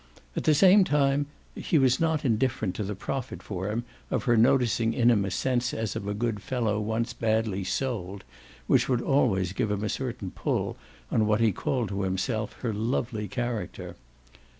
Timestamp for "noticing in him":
4.35-5.23